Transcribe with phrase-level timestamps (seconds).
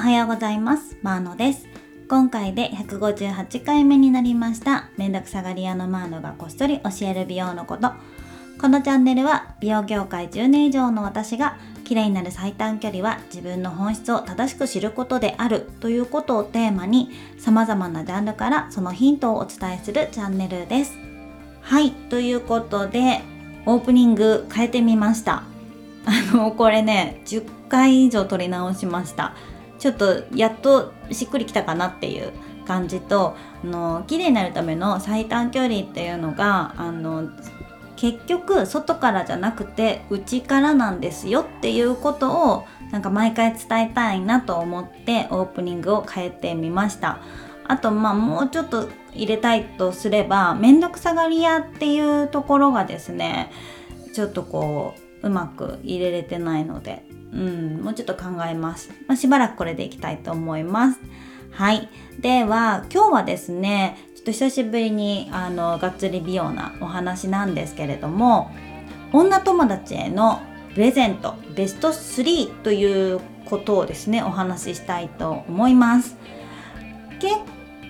[0.00, 0.96] はようございます。
[1.02, 1.68] マーノです。
[2.08, 4.88] 今回で158回目になりました。
[4.96, 7.92] めんどくさがり屋のマーノがこっそり教える美容のこと。
[8.58, 20.96] このチャンネルは美容業界10年以上の私が綺麗になる最短距離は自分の本質を正しく知ることであるということをテーマに様々なジャンルからそのヒントをお伝えするチャンネルです。
[21.60, 23.20] はいということで
[23.66, 25.42] オープニング変えてみました。
[26.06, 29.34] あのこれね10回以上撮り直しました。
[29.80, 32.32] ちょっとやっとしっくりきたかなっていう
[32.66, 33.34] 感じと
[33.64, 37.30] あの綺麗になるための最短距離っていうのがあの
[37.96, 47.18] 結局外からじゃなくて内からなんですよっていうことをなんか毎回伝えたいなと思ってオープニングを変えてみました。
[47.66, 53.50] あとまあもうちょっと入れたいとすれば面倒くさがり屋っていうところがですね
[54.12, 61.00] ちょっとこううまく入れれてないのでうんもうちょっと考えます、まあ、しばらくこれでいきたいと思います。
[61.52, 61.88] はい。
[62.18, 68.50] では今日はですねちょっと久しぶりにあのがっつり美容なお話なんですけれども
[69.12, 70.40] 女友達への
[70.74, 76.16] プレゼントベスト3ということをですねお話ししたいと思います。
[77.18, 77.34] 結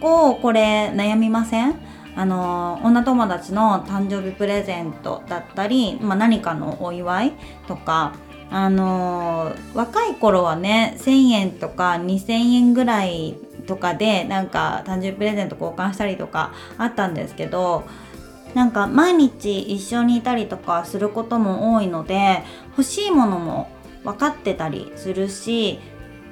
[0.01, 1.75] 構これ悩みません？
[2.17, 7.33] あの女友達の誕生日プレゼントだったり、まあ、何かのお祝い
[7.69, 8.15] とか
[8.51, 17.85] あの若い頃はね1,000円とか2,000円ぐらいとかでなんか誕生日プレゼント交換したりとかあったんですけど
[18.55, 23.71] なんか毎日一緒にいたりとかすることも多いので欲しいものも
[24.03, 25.79] 分かってたりするし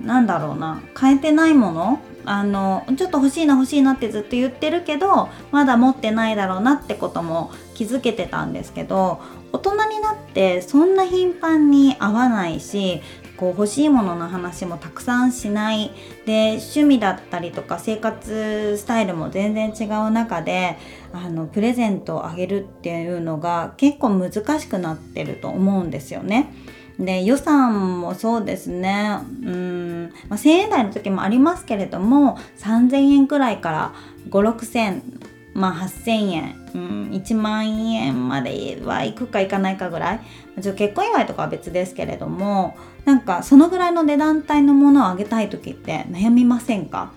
[0.02, 9.20] なんだろうな変えてないものあのちょっと欲しいな欲しいなってずっと言ってるけどまだ持ってないだろうなってことも気づけてたんですけど
[9.52, 13.02] 大人になてそんな頻繁に会わないし
[13.36, 15.90] こう欲しいものの話もたくさんしない
[16.26, 20.76] で趣味だったりとか生活スタイルも全然違う中で
[21.12, 26.54] あのプレゼントをあげるっていうのが結構難しくなってると思うんですよね。
[27.00, 33.94] で予算もそうですねうん、まあ、1,000円台の時もありますけれども3,000円くらいから
[34.30, 40.20] 5,6,000まあ8,000円、うん、1万円まではいくかいかないかぐらい。
[40.56, 47.12] 結婚祝いとかは別ですけれどもなんかそのぐらいの値段帯のものをあげたい時って悩みませんか？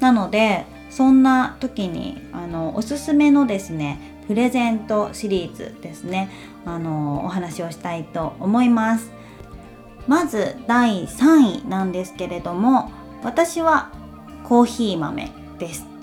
[0.00, 3.98] なのでそんな時にあのおすすめのですね
[4.28, 6.30] プレゼントシリーズですね。
[6.66, 9.10] あのお話をしたいと思います。
[10.06, 12.90] まず第3位なんですけれども
[13.22, 13.90] 私は
[14.44, 15.93] コーヒー豆です。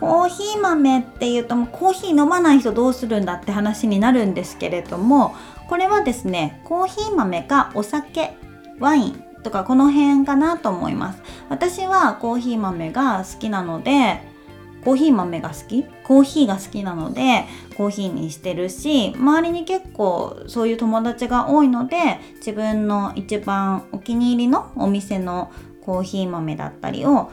[0.00, 5.36] コーヒー豆っていうともうコーヒー飲まない人どうするんだって話になるんですけれども
[5.68, 8.32] これはですねコーヒー豆かお酒
[8.78, 11.22] ワインとかこの辺かなと思います。
[11.48, 14.22] 私はコーヒー豆が好きなので
[14.84, 15.84] コーヒー豆が好き？
[16.04, 17.44] コーヒーが好きなので
[17.76, 21.96] コーヒーにしてるし周りに結構そういう友達が多いので
[22.36, 25.52] 自分の一番お気に入りのお店の
[25.82, 27.30] コーヒー豆だったりを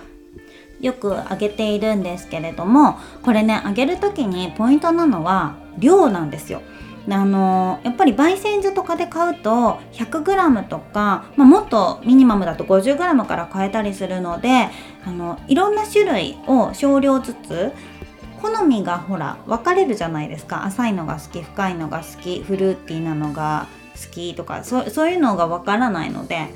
[0.80, 6.62] よくあげているんですけれどもこれねあげる時にポイントなのは量なんですよ。
[7.10, 14.68] あのやっぱり焙煎所とかで買うと 100g とか、まあ、もっとミニマムだと 50g から買えたりするので
[15.06, 17.72] あのいろんな種類を少量ずつ
[18.42, 26.50] 好みがほら分かれるじゃないですか浅いのが好き深いのが好きフルーティーなのが好きとかそういうのが分からないので、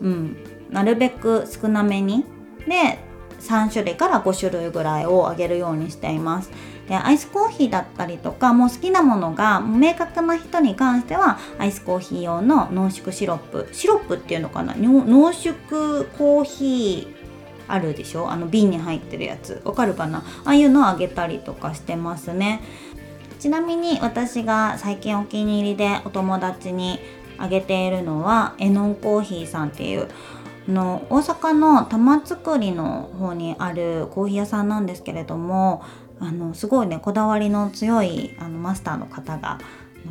[0.00, 0.36] うん、
[0.70, 2.24] なるべく少なめに
[2.66, 3.09] で
[3.40, 6.50] 3種類から5種類ぐらいをあげるようにしています。
[6.88, 14.74] でアイスコーヒーだったりとかもう好きなものが明確な人に関してはアイスコーヒー用の濃縮シロップシロップっていうのかな？
[14.76, 15.54] 濃縮
[16.18, 17.20] コーヒー
[17.68, 18.30] あるでしょ？
[18.30, 19.62] あの瓶に入ってるやつ。
[19.64, 20.24] わかるかな？
[20.44, 22.60] ああいうのをあげたりとかしてますね。
[23.38, 26.98] ちなみに私が最近お気に入りでお友達に
[27.38, 30.08] あげているのはエノンコーヒーさんっていう
[30.70, 35.82] の大阪の玉造りの方にあるコーヒー屋さんなんですけれども
[36.18, 39.58] あのすごいねこだわりの強いあのマスターの方が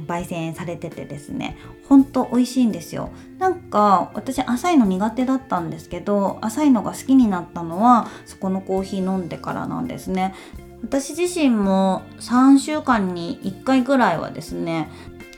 [0.08, 1.58] 焙煎されててですね
[1.88, 3.10] ほんと美味しいんですよ。
[3.40, 10.36] なんか私浅いの苦手だったんですけど浅いのが好きになったのはそこのコーヒー飲んでからなんですね。
[10.82, 14.90] 私自身も3週間に1回ぐらいはですね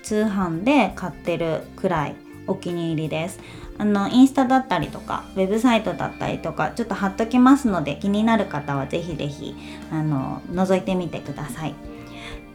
[0.04, 2.16] 通販で買ってるくらい
[2.48, 3.40] お気に入りです。
[3.82, 9.56] あのインスタだったりとかウェブサイトだったりとかちょっと貼っときますので気になる方は是非是非
[9.92, 11.74] あの覗いてみてください。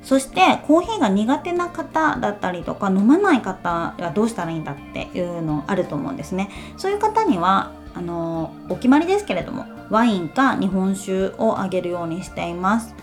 [0.05, 6.49] そしてコーヒーが苦手な方だったりとか飲まない方がどうしたらいいんだっていうのあると思うんですね。
[6.77, 12.95] そういう方にはあのお決まりですけれどもワインか日本酒をあげるようにしています。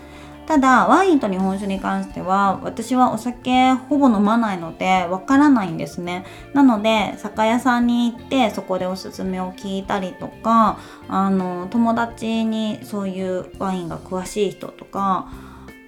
[0.46, 6.24] ただワインと日本酒に関しては私はお酒ほぼ飲まないのでわからないんですね。
[6.52, 15.28] なので酒屋さんに行ってそこでおすすめを聞いたりとかあの友達にそういうワインが詳しい人とか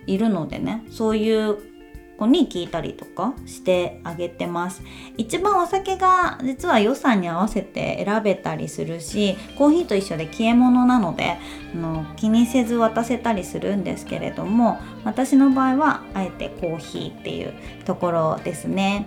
[0.06, 1.75] いるのでねそういう
[2.18, 4.82] 子に聞いたりとかしてあげてます。
[5.16, 11.38] 一番お酒が実は予算に合わせて選べたりするしコーヒーと一緒で消え物なので
[11.74, 17.54] あの気にせず渡せたりするんですけれども私の場合はあえてコーヒーっていう
[17.84, 19.06] ところですね。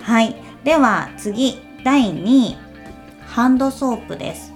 [0.00, 0.36] はい。
[0.64, 2.56] では次第2位
[3.26, 4.52] ハンドソープです。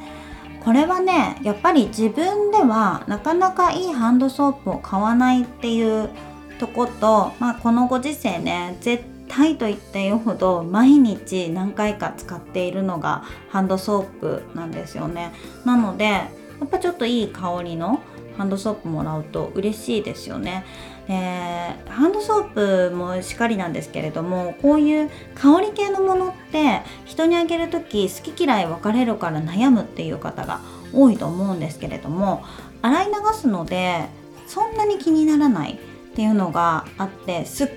[0.65, 6.11] これはねやっぱり自分ではなかなかいいハンドソープを買わないっていう
[6.61, 15.33] とこと、まあ、このご時世ね絶対と言っていいほど毎日何回か使っているのがハンドソープなんですよね
[15.65, 16.31] なのでや
[16.67, 18.03] っぱちょっといい香りの
[18.37, 20.65] ハンドソープもらうと嬉しいですよね。
[21.09, 30.61] えー、ハンドソープもしっかりなんですけれどもこういう香り系のものって人にあげる時好き嫌い分かれるから悩むっていう方が
[30.93, 32.45] 多いと思うんですけれども
[32.81, 34.07] 洗い流すので
[34.47, 35.81] そんなに気にならない
[36.13, 37.69] っていうのがあってすっ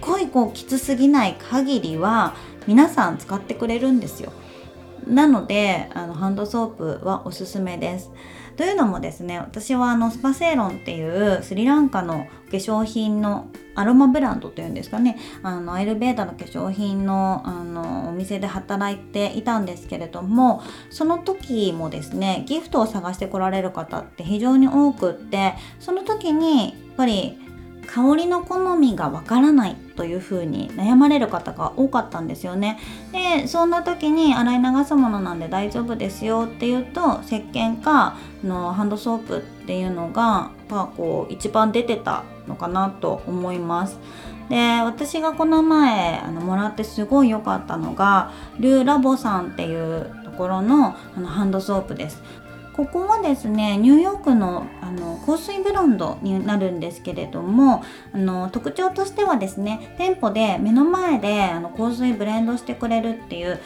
[0.00, 2.34] ごいこうきつすぎない限りは
[2.66, 4.32] 皆さん使ってくれるんですよ。
[5.06, 8.10] なのであのハンドソープはおすすめです。
[8.56, 27.38] というのもですね私はあのスパセーロンっていうスリランカの化粧品のアロマブランドというんですかねあのアイルベーダの化粧品のあのお店で働いていたんですけれどもその時もですねギフトを探してこられる方って非常に多くってその時にやっぱり
[27.92, 32.78] 香りの好みがわからないというふうに悩まれる方が多かったんですよね。
[33.12, 43.98] でそんな時に洗い流すものなんで大丈夫ですよっていうと石鹸かのハンドソープっていうのが、まあ、こう一番出てたのかなと思います。
[44.48, 52.22] で私がこの前あのもらってすごい良かったのがルーラボさんっていうところのあのハンドソープです。
[52.74, 63.60] ここはですねニューヨークのあの香水ブランドになるんですけれどもあの特徴としてはですね店舗で目の前であの香水ブレンドしてくれるっていう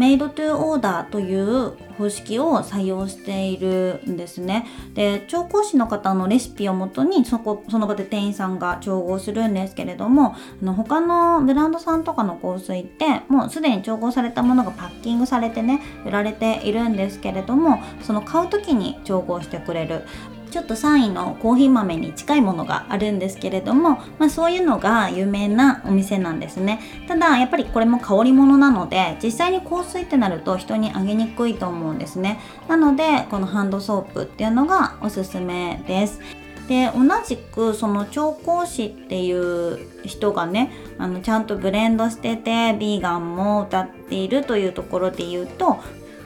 [0.00, 4.66] メイドトゥーオーダーという方式を採用しているんですね。
[4.94, 20.06] で調香師の方のレシピをもとにそこその場で店員さんが調合するんですけれどもあの他のブランドさんとかの香水ってもうすでに調合されたものがパッキングされてね売られているんですけれどもその買う時に調合してくれる
[20.50, 26.80] ちょっと3位のコーヒー豆に近いものがあるんですけれども、まあ、そういうのが有名なお店なんですね。
[27.08, 32.40] ただやっぱりこれも香り物なので実際に香水ってなると人にあげにくいと思うんですね。
[32.68, 36.20] なのでこのハンドソープっていうのがおすすめです。
[36.68, 45.78] で同じくその調香師っていう人がねあのちゃんとブレンドしててビーガンも歌っているというところで言うと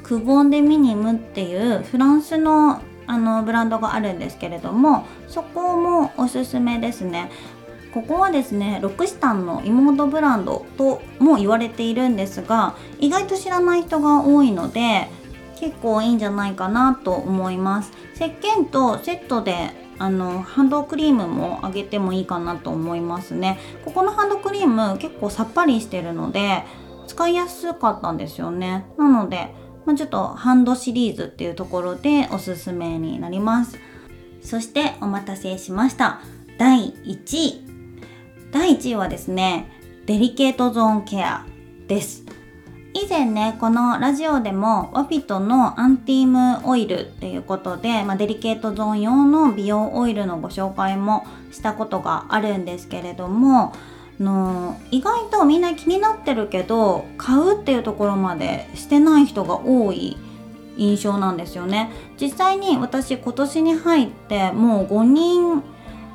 [0.02, 7.30] クボン・デ・ミニムっていうフランスのあのブランドがあるんですけれどもそこもおすすめですね。
[7.92, 15.08] ここはですねロクシタンの妹ブランドとも言われているんですが意外と知らない人が多いので
[15.60, 17.92] 結構いいんじゃないかなと思います。
[18.16, 23.58] 石鹸とセットであのハンドクリームもあげてもいいかなと思いますね。
[23.84, 26.64] ここのハンドクリーム結構さっぱりしてるので
[27.06, 28.86] 使いやすかったんですよね。
[28.98, 29.54] なので
[29.86, 33.78] ま、ちょっとハンドシリーズっていうところでおすすめになります。
[34.42, 36.20] そしてお待たせしました。
[36.58, 37.64] 第1位。
[38.52, 39.68] 第1位はですね
[40.06, 41.44] デリケートゾーンケア
[41.88, 42.24] です。
[42.92, 53.72] 以前ねこのラジオでもワフィットのアンティームオイルっていうことで、まあ、デリケートゾーン用の美容オイルのご紹介もしたことがあるんですけれども
[54.20, 60.16] の意外とみんな気になってるけど買うっていうところまでしてない人が多い
[60.76, 61.90] 印象なんですよね。
[62.20, 65.62] 実際に私今年に入ってもう5人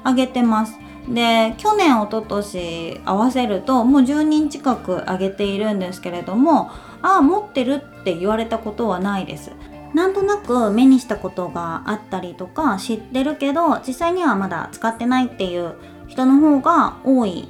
[0.04, 0.78] あげてます。
[1.08, 6.70] で去年一昨年合わせるともう10人近くあげているんですけれども
[7.02, 9.52] ああ持ってるって言われたことはないです。
[9.94, 15.74] なんとなく目にしたことがあったりとか知ってるけど実際にはまだ使ってないっていう
[16.08, 17.50] 人の方が多い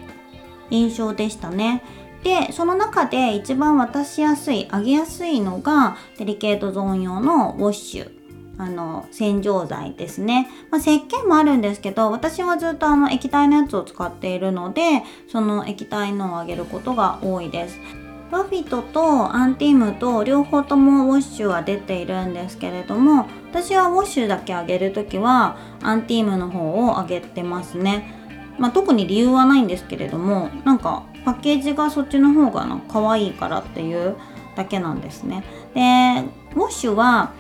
[0.69, 1.83] 印象でしたね。
[2.23, 8.11] でその中で一番渡しやすい上げやすいのがデリケートゾーン用のウォッシュ
[8.57, 17.79] あの洗浄剤ですね、まあ、石鹸もあるんですけど私はずっとあの液体のやつを使っているのでその液体のをあげることが多いです
[18.31, 28.18] バフィトとアンティームと両方ともウォッシュは出ているんですけれども私はウォッシュだけあげる時はアンティームの方をあげてますね。
[28.59, 34.15] まあ、特に理由はないんですけれどもなんかパッケージがそっちの方がな可愛いからっていう
[34.55, 35.43] だけなんですね。
[35.73, 35.79] で
[36.55, 37.33] ウォッシュは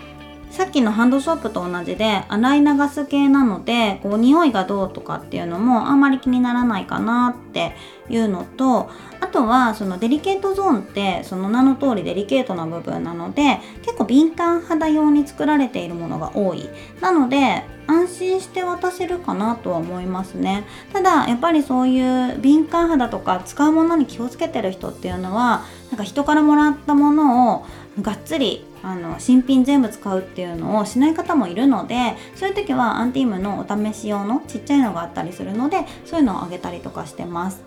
[0.49, 7.73] さっきのハンドソープと同じで洗い流す系なのでこう匂いがどうとかっていうのもあんまり気にならないかなって
[8.09, 8.89] いうのと
[9.21, 16.67] あとはそのデリケートゾーンってその名の通りデリケートな部分なので結構敏感肌用に作られているものが多い。
[16.99, 20.63] なので安心して渡せるかなとは思いますね。
[20.93, 27.65] ただやっぱりそういう敏感肌とか使うものに気をつけてる人っていうのはなんか人からもらったものを
[28.01, 37.63] がっつりあの新品全部使うっていうのをしない方もいるのでそういう時はアンティームのお試し用のちっちゃいのがあったりするのでそういうのをあげたりとかしてます。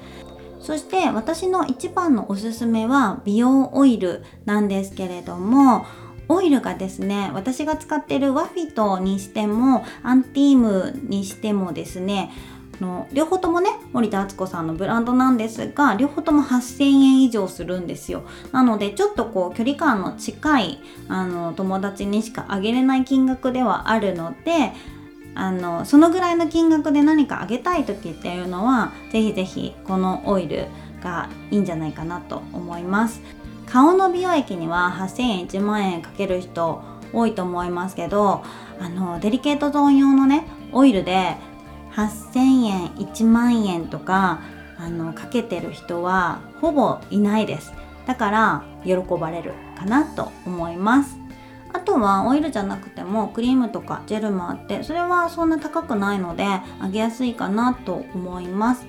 [0.60, 5.84] そして私の一番のおすすめは美容オイルなんですけれども
[6.28, 12.30] オイルがですね私が使ってるワフィトにしてもアンティームにしてもですね
[12.80, 18.22] の両方ともね森田敦子さんのブランドなんですが両方とも8000円以上するんですよ。
[18.52, 24.72] なのでちょっとこう距離感の近いあの友達にしかあげれない金額ではあるので
[25.34, 30.66] あのそのぐらいの金額で何かあげたい時っていうのはぜひぜひこのオイル
[31.02, 33.20] がいいんじゃないかなと思います。
[33.66, 38.42] 顔の美容液には8000円1万円かける人多いと思いますけど
[38.78, 41.36] あのデリケートゾーン用のねオイルで
[41.94, 44.40] 8000円1万円とか
[44.78, 47.72] あのかけてる人はほぼいないです。
[48.06, 51.16] だから喜ばれるかなと思います。
[51.74, 58.86] あとはオイルじゃなくてもクリームとかジェルもあってそれはそんな高くないのであげやすいかなと思います。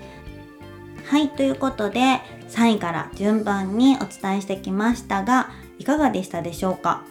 [1.06, 2.20] はいということで
[2.50, 7.04] 3位から順番にお伝えしてきましたがいかがでしたでしょうか？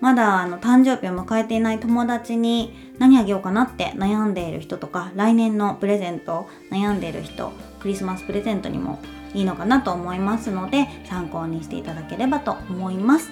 [0.00, 9.00] まだあの誕生日を迎えていない友達に何あげようかなって悩んでいる人とか来年のプレゼント悩んでいる人クリスマスプレゼントにも
[9.34, 13.30] いいのかなと思いますので参考にしていただければと思います。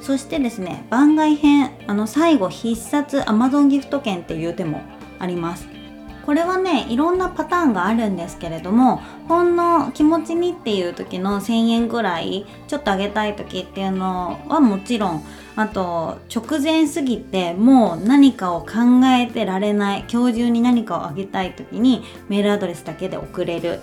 [0.00, 4.82] そしてですね番外編あの最後必殺 Amazon ギフト券っていう手も
[5.18, 5.73] あります。
[6.24, 15.24] これはねいろんなパターンがあるんですけれどもほんの気持ちにっていう時の1000円ぐらいちょっとあげたい時っていうのはもちろん
[15.56, 23.80] あと直前すぎてもう何かを考えてられない今日中に何かをあげたい時にメールアドレスだけで送れる。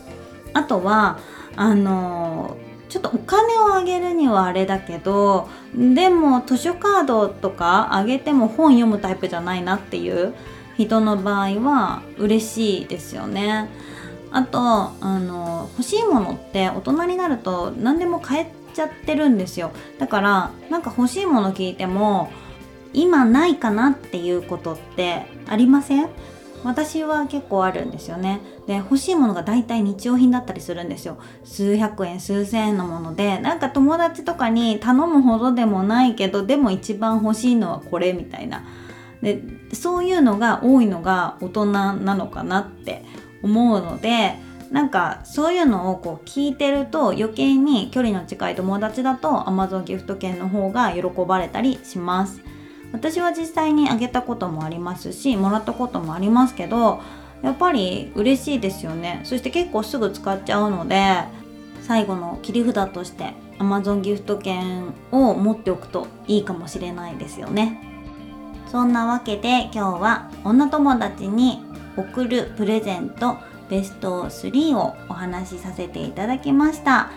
[0.54, 1.20] あとは
[1.56, 2.58] あの
[2.90, 10.34] ちょっとお金をあげるにはあれだけどでも図書カードとかあげても本読むタイプじゃないなっていう
[10.78, 13.70] 人の場合は嬉しいですよね。
[14.32, 19.72] あとあの欲しいものって大人になると何でも買えちゃってるんですよ。
[20.00, 22.32] だからなんか欲しいもの聞いても
[22.94, 26.10] 今ないかなっていうことってありません？
[26.64, 28.40] 私は結構あるんですよね。
[28.68, 31.18] で欲しいものが大体日用品だったりするんですよ。
[31.44, 33.40] 数百円数千円のもので。
[33.40, 38.64] なんか友達とかに頼むほどでもないけどでも一番欲しいのはこれみたいな。
[39.22, 39.42] で
[39.74, 43.04] そういうのが多いのが大人なのかなって
[43.44, 44.36] 思うので
[44.72, 52.42] なんかそういうのをこう聞いてると余計に距離の近い友達だと Amazon ギフト券の方が喜ばれたりします。
[52.94, 57.00] 私は実際にあげたこともありますしもらったこともありますけど
[57.42, 59.22] やっぱり嬉しいですよね。
[59.24, 61.24] そして結構すぐ使っちゃうので
[61.82, 67.91] 最後の切り札として Amazon ギフト券を持っておくといいかもしれないですよね。
[68.72, 71.62] そんなわけで今日は女友達に
[71.98, 73.36] 送るプレゼント
[73.70, 77.12] ベスト3をお話しさせていただきました。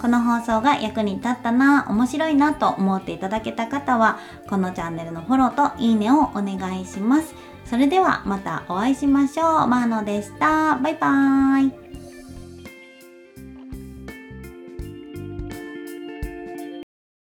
[0.00, 4.18] この放送が役に立ったな面白いなと思っていただけた方は
[4.48, 7.34] このチャンネルのフォローといいねをお願いします。
[7.66, 9.66] それではまたお会いしましょう。
[9.66, 10.78] マーノでした。
[10.78, 11.83] バイバーイ。